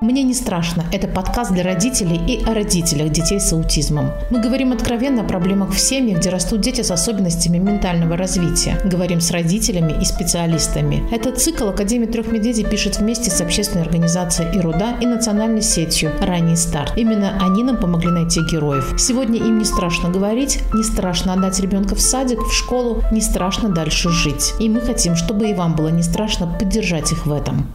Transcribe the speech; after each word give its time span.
Мне 0.00 0.22
не 0.22 0.32
страшно. 0.32 0.86
Это 0.92 1.08
подкаст 1.08 1.52
для 1.52 1.62
родителей 1.62 2.18
и 2.26 2.42
о 2.46 2.54
родителях 2.54 3.10
детей 3.10 3.38
с 3.38 3.52
аутизмом. 3.52 4.12
Мы 4.30 4.40
говорим 4.40 4.72
откровенно 4.72 5.20
о 5.20 5.26
проблемах 5.26 5.74
в 5.74 5.78
семьях, 5.78 6.20
где 6.20 6.30
растут 6.30 6.62
дети 6.62 6.80
с 6.80 6.90
особенностями 6.90 7.58
ментального 7.58 8.16
развития. 8.16 8.80
Говорим 8.82 9.20
с 9.20 9.30
родителями 9.30 9.94
и 10.00 10.06
специалистами. 10.06 11.06
Этот 11.12 11.38
цикл 11.38 11.68
Академия 11.68 12.06
трех 12.06 12.32
медведей 12.32 12.64
пишет 12.64 12.98
вместе 12.98 13.30
с 13.30 13.42
общественной 13.42 13.84
организацией 13.84 14.58
«Ируда» 14.58 14.96
и 15.02 15.06
национальной 15.06 15.60
сетью 15.60 16.12
«Ранний 16.18 16.56
старт». 16.56 16.94
Именно 16.96 17.38
они 17.38 17.62
нам 17.62 17.76
помогли 17.76 18.10
найти 18.10 18.40
героев. 18.50 18.94
Сегодня 18.98 19.36
им 19.36 19.58
не 19.58 19.66
страшно 19.66 20.08
говорить, 20.08 20.60
не 20.72 20.82
страшно 20.82 21.34
отдать 21.34 21.60
ребенка 21.60 21.94
в 21.94 22.00
садик, 22.00 22.40
в 22.40 22.54
школу, 22.54 23.02
не 23.12 23.20
страшно 23.20 23.68
дальше 23.68 24.08
жить. 24.08 24.54
И 24.60 24.70
мы 24.70 24.80
хотим, 24.80 25.14
чтобы 25.14 25.50
и 25.50 25.54
вам 25.54 25.76
было 25.76 25.88
не 25.88 26.02
страшно 26.02 26.46
поддержать 26.46 27.12
их 27.12 27.26
в 27.26 27.32
этом. 27.32 27.70